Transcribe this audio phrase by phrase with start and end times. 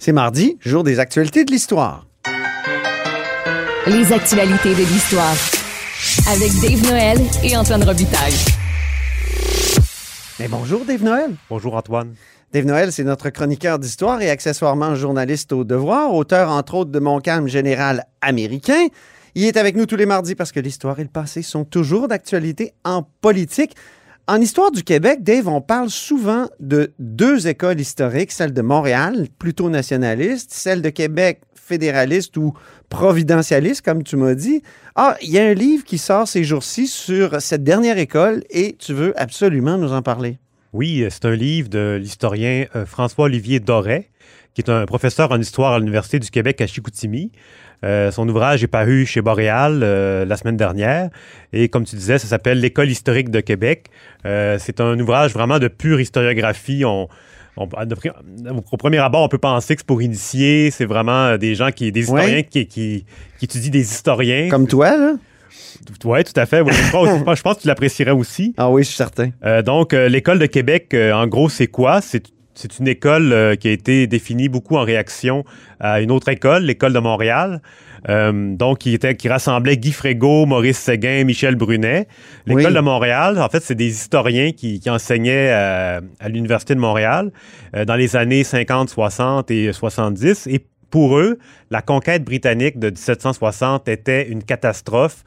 [0.00, 2.06] C'est mardi, jour des actualités de l'histoire.
[3.88, 5.34] Les actualités de l'histoire.
[6.28, 8.34] Avec Dave Noël et Antoine Robitaille.
[10.38, 11.34] Mais bonjour Dave Noël.
[11.50, 12.14] Bonjour Antoine.
[12.52, 17.00] Dave Noël, c'est notre chroniqueur d'histoire et accessoirement journaliste au devoir, auteur entre autres de
[17.00, 18.86] Mon calme général américain.
[19.34, 22.06] Il est avec nous tous les mardis parce que l'histoire et le passé sont toujours
[22.06, 23.74] d'actualité en politique.
[24.30, 29.26] En histoire du Québec, Dave, on parle souvent de deux écoles historiques, celle de Montréal,
[29.38, 32.52] plutôt nationaliste, celle de Québec, fédéraliste ou
[32.90, 34.62] providentialiste, comme tu m'as dit.
[34.96, 38.76] Ah, il y a un livre qui sort ces jours-ci sur cette dernière école et
[38.78, 40.38] tu veux absolument nous en parler.
[40.72, 44.10] Oui, c'est un livre de l'historien euh, François-Olivier Doré,
[44.54, 47.30] qui est un professeur en histoire à l'Université du Québec à Chicoutimi.
[47.84, 51.10] Euh, son ouvrage est paru chez Boréal euh, la semaine dernière.
[51.52, 53.86] Et comme tu disais, ça s'appelle L'École historique de Québec.
[54.26, 56.84] Euh, c'est un ouvrage vraiment de pure historiographie.
[56.84, 57.08] On,
[57.56, 60.70] au premier abord, on peut penser que c'est pour initier.
[60.70, 63.04] C'est vraiment des gens qui, des historiens qui, qui,
[63.42, 64.48] étudient des historiens.
[64.48, 65.12] Comme toi, là?
[66.04, 66.58] Oui, tout à fait.
[66.58, 68.54] je, pense que tu l'apprécierais aussi.
[68.56, 69.30] Ah oui, je suis certain.
[69.62, 72.00] donc, l'École de Québec, en gros, c'est quoi?
[72.00, 75.44] C'est c'est une école euh, qui a été définie beaucoup en réaction
[75.78, 77.62] à une autre école, l'école de Montréal.
[78.08, 82.08] Euh, donc, qui, était, qui rassemblait Guy Frégaud, Maurice Séguin, Michel Brunet.
[82.46, 87.30] L'école de Montréal, en fait, c'est des historiens qui, enseignaient à, l'Université de Montréal
[87.76, 90.48] euh, dans les années 50, 60 et 70.
[90.48, 91.38] Et pour eux,
[91.70, 95.24] la conquête britannique de 1760 était une catastrophe.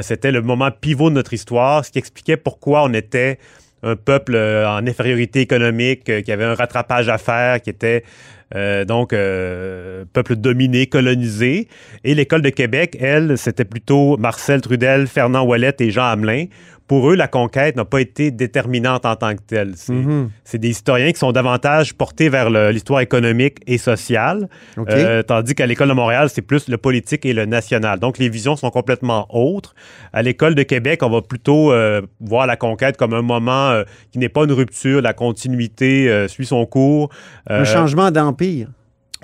[0.00, 3.38] C'était le moment pivot de notre histoire, ce qui expliquait pourquoi on était
[3.84, 8.02] un peuple euh, en infériorité économique, euh, qui avait un rattrapage à faire, qui était
[8.54, 11.68] euh, donc peuple dominé, colonisé.
[12.04, 16.46] Et l'école de Québec, elle, c'était plutôt Marcel Trudel, Fernand Ouellet et Jean Hamelin
[16.86, 19.74] pour eux, la conquête n'a pas été déterminante en tant que telle.
[19.88, 20.30] Mhm.
[20.44, 25.66] C'est des historiens qui sont davantage portés vers l'histoire économique et sociale, euh, tandis qu'à
[25.66, 27.98] l'École de Montréal, c'est plus le politique et le national.
[28.00, 29.74] Donc, les visions sont complètement autres.
[30.12, 33.84] À l'École de Québec, on va plutôt euh, voir la conquête comme un moment euh,
[34.12, 37.08] qui n'est pas une rupture, la continuité suit son cours.
[37.48, 38.68] un changement d'empire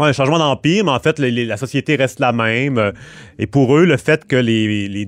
[0.04, 2.78] un changement d'empire, mais en fait, la société reste la même.
[2.78, 2.92] Euh,
[3.38, 5.06] et pour eux, le fait que les, les,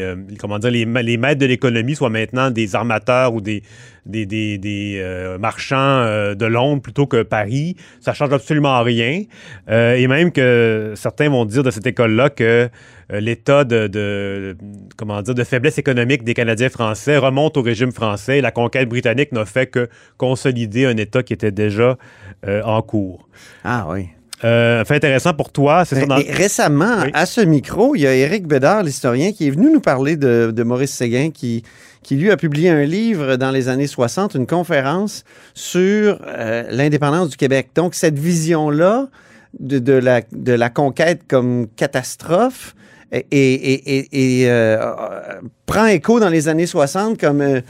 [0.00, 3.62] euh, comment dire, les, maîtres de l'économie soient maintenant des armateurs ou des,
[4.06, 9.22] des, des, euh, marchands de Londres plutôt que Paris, ça change absolument rien.
[9.68, 12.68] et même que certains vont dire de cette école-là que
[13.20, 14.56] l'état de, de,
[14.96, 19.32] comment dire, de faiblesse économique des Canadiens français remonte au régime français la conquête britannique
[19.32, 21.96] n'a fait que consolider un état qui était déjà
[22.44, 23.28] en cours.
[23.64, 24.08] Ah oui.
[24.44, 26.04] Euh, fait intéressant pour toi, c'est.
[26.04, 30.16] Récemment, à ce micro, il y a Éric Bédard, l'historien, qui est venu nous parler
[30.16, 31.62] de, Maurice Séguin, qui,
[32.02, 35.24] qui lui a publié un livre dans les années 60, une conférence
[35.54, 37.68] sur euh, l'indépendance du Québec.
[37.76, 39.08] Donc, cette vision-là
[39.60, 42.74] de, la, de la conquête comme catastrophe
[43.12, 44.92] et, et, euh,
[45.66, 47.60] prend écho dans les années 60 comme euh,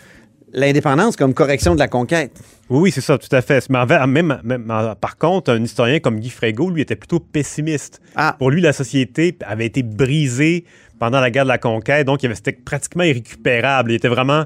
[0.53, 2.33] l'indépendance comme correction de la conquête.
[2.71, 3.69] Oui, c'est ça, tout à fait.
[3.69, 4.67] Mais même,
[5.01, 8.01] par contre, un historien comme Guy Frégaud, lui, était plutôt pessimiste.
[8.15, 8.37] Ah.
[8.39, 10.65] Pour lui, la société avait été brisée
[10.99, 13.91] pendant la guerre de la conquête, donc c'était pratiquement irrécupérable.
[13.91, 14.45] Il était vraiment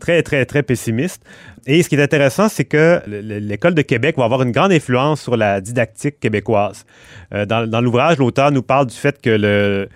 [0.00, 1.22] très, très, très pessimiste.
[1.66, 5.20] Et ce qui est intéressant, c'est que l'École de Québec va avoir une grande influence
[5.20, 6.86] sur la didactique québécoise.
[7.34, 9.88] Euh, dans, dans l'ouvrage, l'auteur nous parle du fait que le,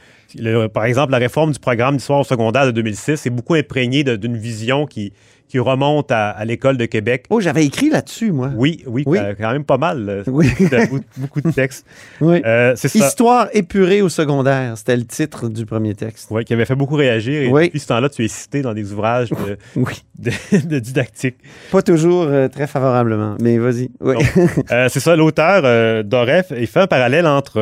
[0.72, 4.86] par exemple, la réforme du programme d'histoire secondaire de 2006 est beaucoup imprégnée d'une vision
[4.86, 5.12] qui,
[5.52, 7.26] qui remonte à, l'école de Québec.
[7.28, 8.48] Oh, j'avais écrit là-dessus, moi.
[8.56, 9.18] Oui, oui, oui.
[9.38, 10.24] quand même pas mal.
[10.32, 10.48] Oui.
[11.18, 11.84] beaucoup, de textes.
[12.22, 12.40] Oui.
[12.46, 16.28] Euh, Histoire épurée au secondaire, c'était le titre du premier texte.
[16.30, 17.42] Oui, qui avait fait beaucoup réagir.
[17.42, 17.66] Et oui.
[17.66, 20.02] depuis ce temps-là, tu es cité dans des ouvrages de, oui.
[20.18, 21.36] de, didactique.
[21.70, 23.90] Pas toujours euh, très favorablement, mais vas-y.
[24.00, 24.14] Oui.
[24.70, 27.60] Euh, c'est ça, l'auteur Doref, il fait un parallèle entre,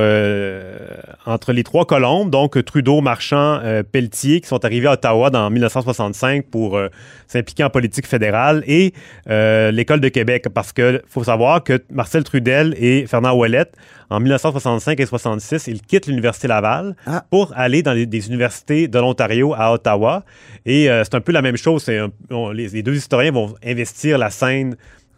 [1.27, 6.45] entre les trois colombes, donc Trudeau, Marchand, Pelletier, qui sont arrivés à Ottawa dans 1965
[6.47, 6.79] pour
[7.27, 8.93] s'impliquer en politique fédérale et
[9.29, 13.77] euh, l'École de Québec, parce qu'il faut savoir que Marcel Trudel et Fernand Ouellette,
[14.11, 17.25] en 1965 et 66, ils quittent l'Université Laval ah.
[17.31, 20.25] pour aller dans les, des universités de l'Ontario à Ottawa.
[20.67, 21.89] Et euh, c'est un peu la même chose.
[21.89, 24.77] les, deux historiens vont investir la scène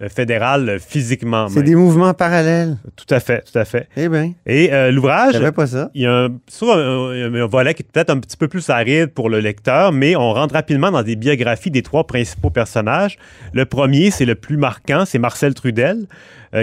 [0.09, 1.49] fédéral euh, physiquement.
[1.49, 2.79] C'est des mouvements parallèles.
[2.97, 3.89] Tout à fait, tout à fait.
[3.97, 4.33] Eh bien.
[4.47, 5.39] Et euh, l'ouvrage.
[5.51, 5.91] pas ça.
[5.95, 9.41] Il y a un, volet qui est peut-être un petit peu plus aride pour le
[9.41, 13.19] lecteur, mais on rentre rapidement dans des biographies des trois principaux personnages.
[13.53, 16.07] Le premier, c'est le plus marquant, c'est Marcel Trudel.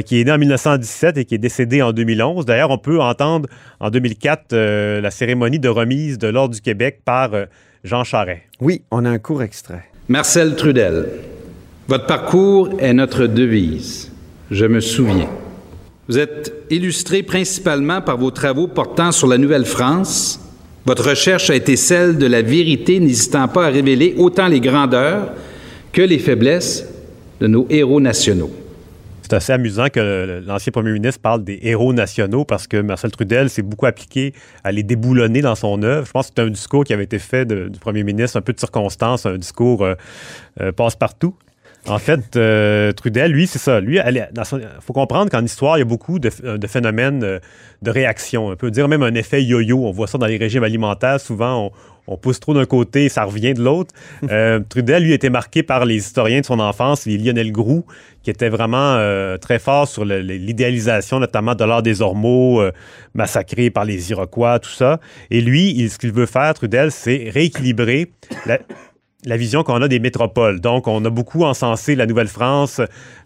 [0.06, 2.46] qui est né en 1917 et qui est décédé en 2011.
[2.46, 3.50] D'ailleurs, on peut entendre
[3.80, 4.56] en 2004
[5.02, 7.32] la cérémonie de remise de l'Ordre du Québec par
[7.84, 8.42] Jean Charest.
[8.60, 9.84] Oui, on a un court extrait.
[10.08, 11.08] Marcel Trudel
[11.90, 14.12] votre parcours est notre devise.
[14.52, 15.28] Je me souviens.
[16.08, 20.40] Vous êtes illustré principalement par vos travaux portant sur la Nouvelle-France.
[20.86, 25.32] Votre recherche a été celle de la vérité, n'hésitant pas à révéler autant les grandeurs
[25.92, 26.88] que les faiblesses
[27.42, 28.52] de nos héros nationaux.
[29.24, 33.50] C'est assez amusant que l'ancien premier ministre parle des héros nationaux parce que Marcel Trudel
[33.50, 34.34] s'est beaucoup appliqué
[34.64, 36.06] à les déboulonner dans son œuvre.
[36.06, 38.54] Je pense que c'est un discours qui avait été fait du premier ministre, un peu
[38.54, 39.96] de circonstance, un discours euh,
[40.62, 41.34] euh, passe-partout.
[41.90, 43.80] En fait, euh, Trudel, lui, c'est ça.
[43.80, 44.28] Lui, il
[44.82, 46.30] faut comprendre qu'en histoire, il y a beaucoup de,
[46.68, 48.48] phénomènes de réaction.
[48.48, 49.86] On peut dire même un effet yo-yo.
[49.86, 51.20] On voit ça dans les régimes alimentaires.
[51.20, 51.72] Souvent,
[52.08, 53.94] on, pousse trop d'un côté et ça revient de l'autre.
[54.32, 57.86] Euh, Trudel, lui, était marqué par les historiens de son enfance, les Lionel Groux,
[58.22, 62.62] qui était vraiment euh, très fort sur l'idéalisation, notamment de l'art des Ormeaux,
[63.16, 65.00] massacré par les Iroquois, tout ça.
[65.32, 68.12] Et lui, ce qu'il veut faire, Trudel, c'est rééquilibrer
[68.46, 68.60] la,
[69.26, 70.62] la vision qu'on a des métropoles.
[70.62, 72.80] Donc, on a beaucoup encensé la Nouvelle-France,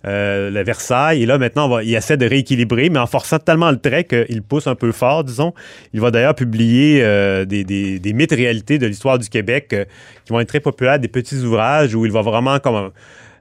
[0.05, 3.77] euh, le Versailles, et là, maintenant, il essaie de rééquilibrer, mais en forçant tellement le
[3.77, 5.53] trait qu'il pousse un peu fort, disons.
[5.93, 9.85] Il va d'ailleurs publier euh, des, des, des, mythes réalités de l'histoire du Québec euh,
[10.25, 12.91] qui vont être très populaires, des petits ouvrages où il va vraiment comme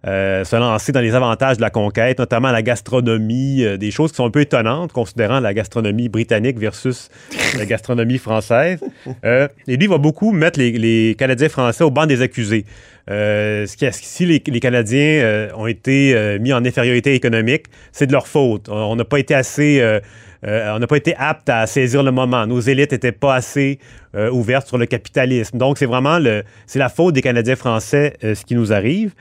[0.06, 4.10] euh, se lancer dans les avantages de la conquête, notamment la gastronomie, euh, des choses
[4.10, 7.08] qui sont un peu étonnantes, considérant la gastronomie britannique versus
[7.56, 8.80] la gastronomie française.
[9.24, 12.64] Euh, et lui, il va beaucoup mettre les, Canadiens français au banc des accusés.
[13.08, 18.68] ce qui, si les, Canadiens ont été mis en infériorité économique, c'est de leur faute.
[18.68, 20.00] On n'a pas été assez euh,
[20.44, 22.46] on n'a pas été apte à saisir le moment.
[22.46, 23.78] Nos élites n'étaient pas assez
[24.14, 25.58] euh, ouvertes sur le capitalisme.
[25.58, 29.12] Donc, c'est vraiment la faute des Canadiens français, euh, ce qui nous arrive.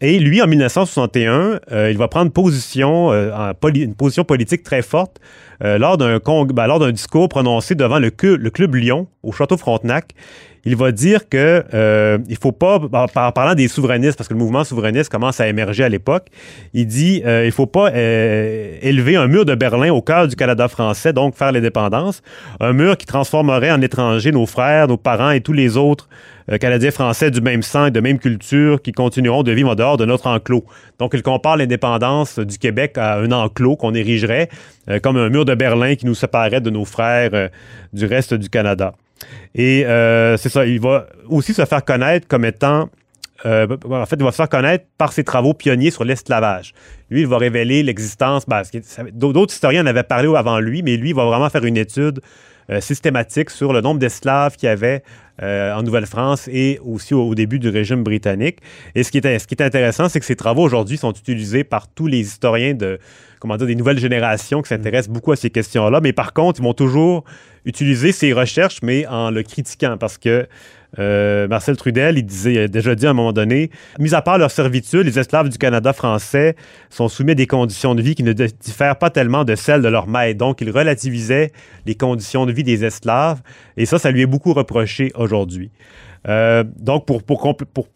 [0.00, 1.60] et lui, en 1961,
[1.90, 5.20] il va prendre position, une position politique très forte
[5.60, 10.14] lors d'un ben, lors d'un discours prononcé devant le, le Club Lyon au Château Frontenac
[10.64, 14.40] il va dire que euh, il faut pas, en parlant des souverainistes, parce que le
[14.40, 16.26] mouvement souverainiste commence à émerger à l'époque,
[16.74, 20.36] il dit euh, il faut pas euh, élever un mur de Berlin au cœur du
[20.36, 22.22] Canada français, donc faire l'indépendance,
[22.60, 26.08] un mur qui transformerait en étrangers nos frères, nos parents et tous les autres
[26.50, 29.74] euh, Canadiens français du même sang et de même culture qui continueront de vivre en
[29.74, 30.64] dehors de notre enclos.
[30.98, 34.48] Donc, il compare l'indépendance du Québec à un enclos qu'on érigerait
[35.02, 37.50] comme un mur de Berlin qui nous séparerait de nos frères
[37.92, 38.94] du reste du Canada.
[39.54, 42.88] Et euh, c'est ça, il va aussi se faire connaître comme étant
[43.46, 46.74] euh, en fait, il va se faire connaître par ses travaux pionniers sur l'esclavage.
[47.08, 48.46] Lui, il va révéler l'existence.
[48.46, 48.62] Ben,
[49.12, 52.20] d'autres historiens en avaient parlé avant lui, mais lui, il va vraiment faire une étude
[52.70, 55.02] euh, systématique sur le nombre d'esclaves qu'il y avait
[55.42, 58.58] en Nouvelle-France et aussi au, début du régime britannique.
[58.94, 61.64] Et ce qui est, ce qui est intéressant, c'est que ces travaux aujourd'hui sont utilisés
[61.64, 62.98] par tous les historiens de,
[63.38, 66.00] comment dire, des nouvelles générations qui s'intéressent beaucoup à ces questions-là.
[66.02, 67.24] Mais par contre, ils vont toujours
[67.64, 70.46] utiliser ses recherches, mais en le critiquant, parce que
[70.98, 74.22] euh, Marcel Trudel, il disait, il a déjà dit à un moment donné, mis à
[74.22, 76.56] part leur servitude, les esclaves du Canada français
[76.88, 79.88] sont soumis à des conditions de vie qui ne diffèrent pas tellement de celles de
[79.88, 80.38] leurs maîtres.
[80.38, 81.52] Donc, il relativisait
[81.86, 83.40] les conditions de vie des esclaves,
[83.76, 85.70] et ça, ça lui est beaucoup reproché aujourd'hui.
[86.28, 87.42] Euh, donc, pour,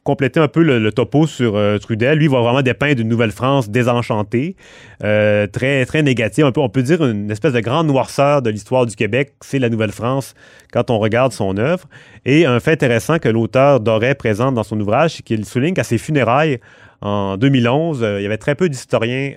[0.02, 4.56] compléter un peu le, topo sur euh, Trudel, lui, va vraiment dépeindre une Nouvelle-France désenchantée,
[5.02, 6.44] euh, très, très négative.
[6.44, 9.58] Un peu, on peut dire une espèce de grande noirceur de l'histoire du Québec, c'est
[9.58, 10.34] la Nouvelle-France
[10.72, 11.88] quand on regarde son œuvre.
[12.24, 15.84] Et un fait intéressant que l'auteur Doré présente dans son ouvrage, c'est qu'il souligne qu'à
[15.84, 16.60] ses funérailles,
[17.04, 19.32] en 2011, il y avait très peu d'historiens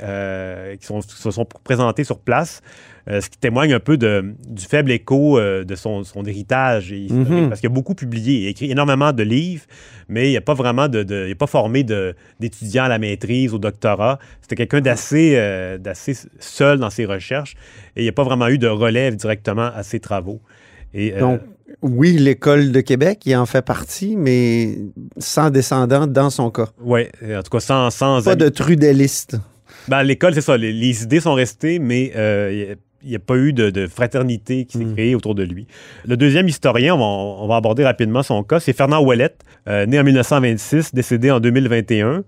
[0.80, 2.62] qui, qui, se sont présentés sur place.
[3.10, 6.92] Euh, ce qui témoigne un peu de, du faible écho euh, de son, son héritage
[6.92, 7.48] mhm.
[7.48, 9.64] parce qu'il a beaucoup publié, il a écrit énormément de livres,
[10.10, 11.86] mais il n'a pas vraiment de, il pas formé
[12.40, 14.20] d'étudiants à la maîtrise, au doctorat.
[14.42, 17.56] C'était quelqu'un d'assez euh, d'assez seul dans ses recherches
[17.96, 20.42] et il n'y a pas vraiment eu de relève directement à ses travaux.
[20.98, 21.42] Et, Donc,
[21.82, 24.78] oui, l'école de Québec, il en fait partie, mais
[25.18, 26.68] sans descendant dans son cas.
[26.82, 27.90] Oui, en tout cas sans...
[27.92, 29.38] sans pas de trudelliste.
[29.88, 30.58] Ben, l'école, c'est ça.
[30.58, 32.12] Les, idées sont restées, mais
[32.52, 32.78] il
[33.10, 34.94] n'y a pas eu de, fraternité qui s'est hmm.
[34.94, 35.68] créée autour de lui.
[36.06, 40.04] Le deuxième historien, on va, aborder rapidement son cas, c'est Fernand Ouellette, euh, né en
[40.04, 42.24] 1926, décédé en 2021.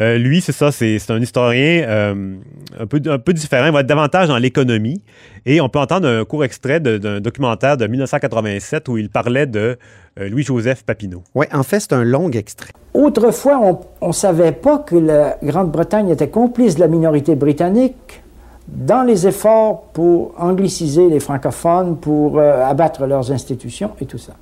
[0.00, 2.36] Euh, lui, c'est ça, c'est un historien euh,
[2.78, 3.66] un, peu, un peu différent.
[3.66, 5.02] Il va être davantage dans l'économie.
[5.44, 9.76] Et on peut entendre un court extrait d'un documentaire de 1987 où il parlait de
[10.16, 11.24] Louis-Joseph Papineau.
[11.34, 12.70] Oui, en fait, c'est un long extrait.
[12.94, 18.21] Autrefois, on ne savait pas que la Grande-Bretagne était complice de la minorité britannique
[18.68, 24.34] dans les efforts pour angliciser les francophones, pour euh, abattre leurs institutions et tout ça.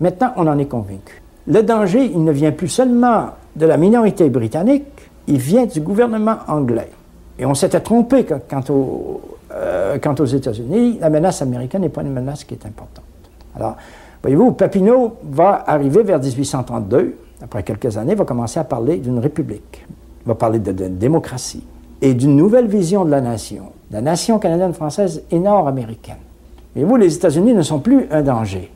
[0.00, 1.22] Maintenant, on en est convaincu.
[1.46, 4.84] Le danger, il ne vient plus seulement de la minorité britannique,
[5.26, 6.90] il vient du gouvernement anglais.
[7.38, 8.62] Et on s'était trompé quant,
[9.52, 10.98] euh, quant aux États-Unis.
[11.00, 13.04] La menace américaine n'est pas une menace qui est importante.
[13.56, 13.76] Alors,
[14.22, 17.16] voyez-vous, Papineau va arriver vers 1832.
[17.42, 19.86] Après quelques années, va commencer à parler d'une république.
[20.26, 21.64] Va parler de démocratie
[22.02, 23.72] et d'une nouvelle vision de la nation.
[23.90, 26.18] la nation canadienne-française et nord-américaine.
[26.76, 28.70] Et vous, les États-Unis ne sont plus un danger.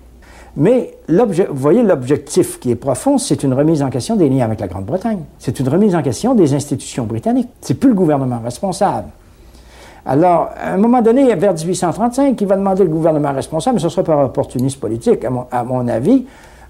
[0.56, 4.60] Mais vous voyez, l'objectif qui est profond, c'est une remise en question des liens avec
[4.60, 5.20] la Grande-Bretagne.
[5.38, 7.48] C'est une remise en question des institutions britanniques.
[7.60, 9.08] C'est plus le gouvernement responsable.
[10.04, 13.88] Alors, à un moment donné, vers 1835, il va demander le gouvernement responsable, mais ce
[13.88, 16.26] serait par opportunisme politique, à mon, avis,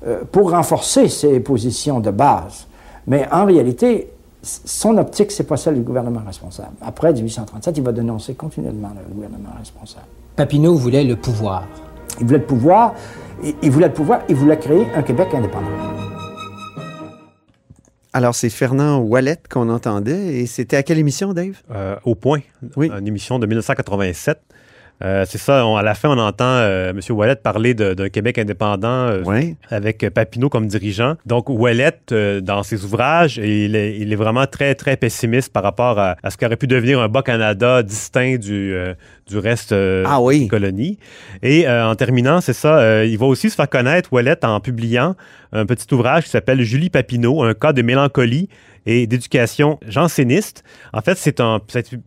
[0.06, 2.66] euh, pour renforcer ses positions de base.
[3.06, 4.10] Mais en réalité,
[4.42, 6.74] son optique, c'est pas celle du gouvernement responsable.
[6.80, 10.06] Après 1837, il va dénoncer continuellement le gouvernement responsable.
[10.36, 11.64] Papineau voulait le pouvoir.
[12.20, 12.94] Il voulait le pouvoir,
[13.62, 15.68] il voulait le pouvoir, il voulait créer un Québec indépendant.
[18.14, 20.40] Alors, c'est Fernand Wallet qu'on entendait.
[20.40, 21.62] Et c'était à quelle émission, Dave?
[21.70, 22.40] Euh, au Point.
[22.76, 22.90] Oui.
[22.90, 24.38] Une émission de 1987.
[25.02, 27.00] Euh, c'est ça, à la fin, on entend euh, M.
[27.10, 29.10] Wallet parler d'un Québec indépendant
[29.70, 31.16] avec Papineau comme dirigeant.
[31.26, 31.98] Donc, Wallet,
[32.42, 36.30] dans ses ouvrages, il est, il est, vraiment très, très pessimiste par rapport à, à
[36.30, 38.76] ce qu'aurait pu devenir un Bas-Canada distinct du,
[39.28, 40.40] du reste ah, oui.
[40.40, 40.98] des colonies.
[41.42, 45.16] Et en terminant, c'est ça, il va aussi se faire connaître, Wallet, en publiant
[45.52, 48.48] un petit ouvrage qui s'appelle Julie Papineau, un cas de mélancolie
[48.86, 50.64] et d'éducation janséniste.
[50.92, 51.40] En fait, c'est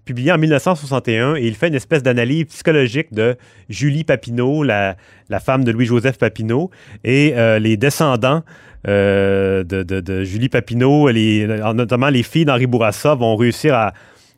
[0.04, 3.38] publié en 1961 et il fait une espèce d'analyse psychologique de
[3.70, 4.96] Julie Papineau, la,
[5.30, 6.72] la femme de Louis-Joseph Papineau,
[7.04, 8.44] et euh, les descendants
[8.88, 13.94] euh, de, de, Julie Papineau, les, notamment les filles d'Henri Bourassa, vont réussir à,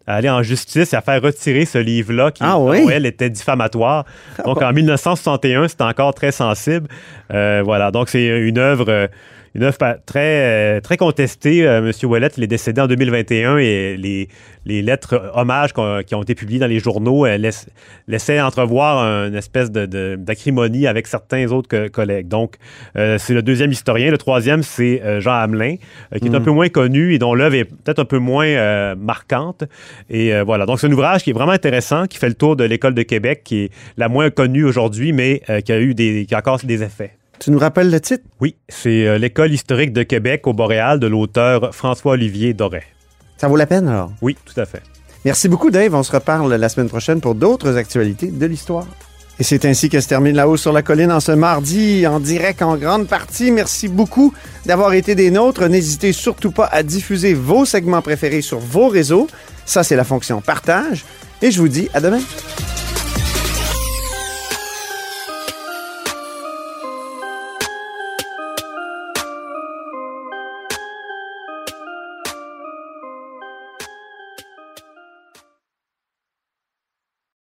[0.08, 2.58] aller en justice et à faire retirer ce livre-là qui, ah,
[2.92, 4.06] elle, était diffamatoire.
[4.40, 6.88] Ah donc, en 1961, c'était encore très sensible.
[7.34, 7.92] Euh, voilà.
[7.92, 9.10] Donc, c'est une œuvre
[9.58, 11.68] une œuvre très, euh, très contestée.
[11.68, 11.92] Euh, M.
[12.10, 14.30] Ouellet, il est décédé en 2021 et les,
[14.66, 15.74] les lettres hommages
[16.06, 17.52] qui ont été publiées dans les journaux euh,
[18.08, 22.28] laissaient entrevoir une espèce d'acrimonie de, avec certains autres collègues.
[22.28, 22.56] Donc,
[22.96, 24.12] c'est le deuxième historien.
[24.12, 25.76] Le troisième, c'est Jean Hamelin,
[26.20, 26.44] qui est un mm.
[26.44, 29.64] peu moins connu et dont l'œuvre est peut-être un peu moins marquante.
[30.10, 30.66] Et voilà.
[30.66, 33.04] Donc, c'est un ouvrage qui est vraiment intéressant, qui fait le tour de l'École de
[33.04, 36.60] Québec, qui est la moins connue aujourd'hui, mais qui a eu des, qui a encore
[36.64, 37.14] des effets.
[37.40, 38.24] Tu nous rappelles le titre?
[38.42, 42.84] Oui, c'est euh, L'École historique de Québec au Boréal de l'auteur François-Olivier Doré.
[43.38, 44.12] Ça vaut la peine alors?
[44.22, 44.82] Oui, tout à fait.
[45.26, 45.94] Merci beaucoup, Dave.
[45.94, 48.88] On se reparle la semaine prochaine pour d'autres actualités de l'histoire.
[49.40, 52.20] Et c'est ainsi que se termine La Haut sur la Colline en ce mardi, en
[52.20, 53.52] direct en grande partie.
[53.52, 54.34] Merci beaucoup
[54.66, 55.68] d'avoir été des nôtres.
[55.68, 59.28] N'hésitez surtout pas à diffuser vos segments préférés sur vos réseaux.
[59.66, 61.06] Ça, c'est la fonction partage.
[61.44, 62.22] Et je vous dis à demain.